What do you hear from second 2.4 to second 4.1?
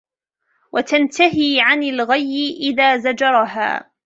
إذَا زَجَرَهَا